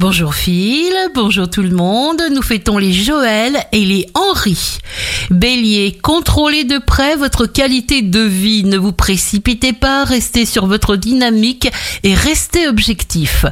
Bonjour 0.00 0.32
Phil, 0.32 0.94
bonjour 1.12 1.50
tout 1.50 1.64
le 1.64 1.70
monde, 1.74 2.22
nous 2.30 2.40
fêtons 2.40 2.78
les 2.78 2.92
Joël 2.92 3.58
et 3.72 3.84
les 3.84 4.06
Henri. 4.14 4.78
Bélier, 5.28 5.98
contrôlez 6.00 6.62
de 6.62 6.78
près 6.78 7.16
votre 7.16 7.46
qualité 7.46 8.00
de 8.00 8.20
vie, 8.20 8.62
ne 8.62 8.78
vous 8.78 8.92
précipitez 8.92 9.72
pas, 9.72 10.04
restez 10.04 10.46
sur 10.46 10.66
votre 10.66 10.94
dynamique 10.94 11.68
et 12.04 12.14
restez 12.14 12.68
objectif. 12.68 13.44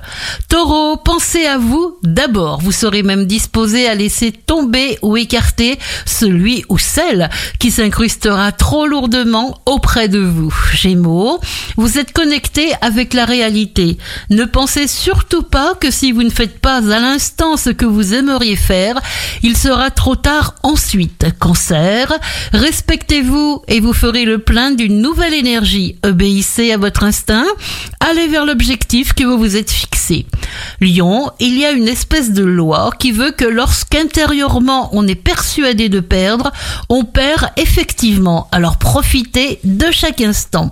Taureau, 0.48 0.96
pensez 0.96 1.46
à 1.46 1.58
vous 1.58 1.98
d'abord, 2.04 2.60
vous 2.60 2.70
serez 2.70 3.02
même 3.02 3.26
disposé 3.26 3.88
à 3.88 3.96
laisser 3.96 4.30
tomber 4.30 5.00
ou 5.02 5.16
écarter 5.16 5.80
celui 6.04 6.64
ou 6.68 6.78
celle 6.78 7.28
qui 7.58 7.72
s'incrustera 7.72 8.52
trop 8.52 8.86
lourdement 8.86 9.60
auprès 9.66 10.08
de 10.08 10.20
vous. 10.20 10.54
Gémeaux, 10.72 11.40
vous 11.76 11.98
êtes 11.98 12.12
connecté 12.12 12.72
avec 12.82 13.14
la 13.14 13.24
réalité. 13.24 13.98
Ne 14.30 14.44
pensez 14.44 14.86
surtout 14.86 15.42
pas 15.42 15.74
que 15.74 15.90
si 15.90 16.12
vous 16.12 16.22
ne 16.22 16.35
faites 16.36 16.58
pas 16.58 16.76
à 16.76 17.00
l'instant 17.00 17.56
ce 17.56 17.70
que 17.70 17.86
vous 17.86 18.12
aimeriez 18.12 18.56
faire, 18.56 19.00
il 19.42 19.56
sera 19.56 19.90
trop 19.90 20.16
tard 20.16 20.54
ensuite. 20.62 21.24
Cancer, 21.38 22.12
respectez-vous 22.52 23.62
et 23.68 23.80
vous 23.80 23.94
ferez 23.94 24.26
le 24.26 24.38
plein 24.38 24.70
d'une 24.70 25.00
nouvelle 25.00 25.32
énergie. 25.32 25.96
Obéissez 26.04 26.72
à 26.72 26.76
votre 26.76 27.04
instinct, 27.04 27.46
allez 28.00 28.28
vers 28.28 28.44
l'objectif 28.44 29.14
que 29.14 29.24
vous 29.24 29.38
vous 29.38 29.56
êtes 29.56 29.70
fixé. 29.70 30.26
Lion, 30.82 31.30
il 31.40 31.56
y 31.56 31.64
a 31.64 31.70
une 31.70 31.88
espèce 31.88 32.30
de 32.32 32.44
loi 32.44 32.90
qui 32.98 33.12
veut 33.12 33.30
que 33.30 33.46
lorsqu'intérieurement 33.46 34.90
on 34.92 35.08
est 35.08 35.14
persuadé 35.14 35.88
de 35.88 36.00
perdre, 36.00 36.52
on 36.90 37.04
perd 37.04 37.48
effectivement. 37.56 38.46
Alors 38.52 38.76
profitez 38.76 39.58
de 39.64 39.90
chaque 39.90 40.20
instant. 40.20 40.70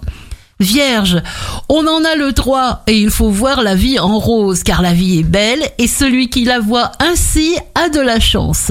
Vierge, 0.60 1.20
on 1.68 1.84
en 1.88 2.04
a 2.04 2.14
le 2.14 2.30
droit 2.30 2.84
et 2.86 2.96
il 2.96 3.10
faut 3.10 3.30
voir 3.30 3.62
la 3.62 3.74
vie 3.74 3.98
en 3.98 4.20
rose 4.20 4.62
car 4.62 4.82
la 4.82 4.92
vie 4.92 5.18
est 5.18 5.24
belle 5.24 5.62
et 5.78 5.88
celui 5.88 6.30
qui 6.30 6.44
la 6.44 6.60
voit 6.60 6.92
ainsi 7.00 7.56
a 7.74 7.88
de 7.88 7.98
la 7.98 8.20
chance. 8.20 8.70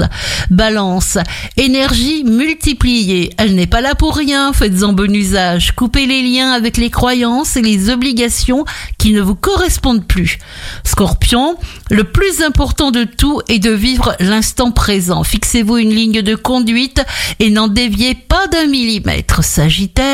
Balance, 0.49 1.17
énergie 1.57 2.23
multipliée, 2.23 3.31
elle 3.37 3.55
n'est 3.55 3.67
pas 3.67 3.81
là 3.81 3.95
pour 3.95 4.15
rien, 4.15 4.53
faites-en 4.53 4.93
bon 4.93 5.13
usage, 5.13 5.73
coupez 5.75 6.05
les 6.05 6.21
liens 6.21 6.51
avec 6.51 6.77
les 6.77 6.89
croyances 6.89 7.57
et 7.57 7.61
les 7.61 7.89
obligations 7.89 8.63
qui 8.97 9.11
ne 9.11 9.21
vous 9.21 9.35
correspondent 9.35 10.07
plus. 10.07 10.39
Scorpion, 10.85 11.57
le 11.89 12.05
plus 12.05 12.43
important 12.43 12.91
de 12.91 13.03
tout 13.03 13.41
est 13.49 13.59
de 13.59 13.71
vivre 13.71 14.15
l'instant 14.21 14.71
présent. 14.71 15.25
Fixez-vous 15.25 15.77
une 15.77 15.93
ligne 15.93 16.21
de 16.21 16.35
conduite 16.35 17.03
et 17.39 17.49
n'en 17.49 17.67
déviez 17.67 18.15
pas 18.15 18.47
d'un 18.47 18.67
millimètre. 18.67 19.43
Sagittaire, 19.43 20.12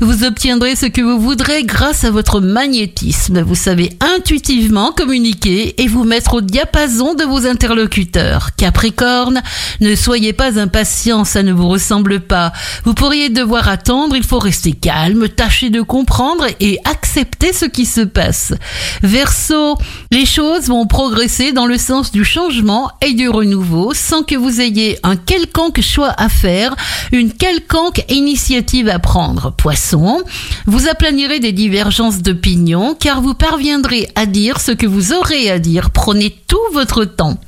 vous 0.00 0.24
obtiendrez 0.24 0.76
ce 0.76 0.86
que 0.86 1.00
vous 1.00 1.20
voudrez 1.20 1.64
grâce 1.64 2.04
à 2.04 2.10
votre 2.10 2.40
magnétisme. 2.40 3.42
Vous 3.42 3.54
savez 3.54 3.90
intuitivement 4.16 4.92
communiquer 4.92 5.80
et 5.82 5.88
vous 5.88 6.04
mettre 6.04 6.34
au 6.34 6.40
diapason 6.40 7.14
de 7.14 7.24
vos 7.24 7.46
interlocuteurs. 7.46 8.54
Capricorne, 8.56 9.42
ne 9.80 9.94
soyez 9.94 10.32
pas 10.32 10.58
impatient, 10.58 11.24
ça 11.24 11.42
ne 11.42 11.52
vous 11.52 11.68
ressemble 11.68 12.20
pas. 12.20 12.52
Vous 12.84 12.94
pourriez 12.94 13.28
devoir 13.28 13.68
attendre, 13.68 14.16
il 14.16 14.24
faut 14.24 14.38
rester 14.38 14.72
calme, 14.72 15.28
tâcher 15.28 15.70
de 15.70 15.80
comprendre 15.80 16.46
et 16.60 16.78
accepter 16.84 17.52
ce 17.52 17.64
qui 17.64 17.86
se 17.86 18.00
passe. 18.00 18.54
Verseau, 19.02 19.76
les 20.10 20.26
choses 20.26 20.68
vont 20.68 20.86
progresser 20.86 21.52
dans 21.52 21.66
le 21.66 21.78
sens 21.78 22.12
du 22.12 22.24
changement 22.24 22.90
et 23.00 23.14
du 23.14 23.28
renouveau 23.28 23.92
sans 23.94 24.22
que 24.22 24.36
vous 24.36 24.60
ayez 24.60 24.98
un 25.02 25.16
quelconque 25.16 25.80
choix 25.80 26.14
à 26.16 26.28
faire, 26.28 26.74
une 27.12 27.32
quelconque 27.32 28.04
initiative 28.08 28.88
à 28.88 28.98
prendre. 28.98 29.41
Poisson, 29.50 30.22
vous 30.66 30.88
aplanirez 30.88 31.40
des 31.40 31.52
divergences 31.52 32.22
d'opinion 32.22 32.94
car 32.98 33.20
vous 33.20 33.34
parviendrez 33.34 34.08
à 34.14 34.26
dire 34.26 34.60
ce 34.60 34.72
que 34.72 34.86
vous 34.86 35.12
aurez 35.12 35.50
à 35.50 35.58
dire. 35.58 35.90
Prenez 35.90 36.30
tout 36.46 36.58
votre 36.72 37.04
temps. 37.04 37.38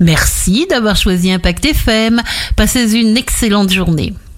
Merci 0.00 0.66
d'avoir 0.68 0.96
choisi 0.96 1.30
Impact 1.30 1.66
FM. 1.66 2.22
Passez 2.56 2.94
une 2.94 3.16
excellente 3.16 3.72
journée. 3.72 4.14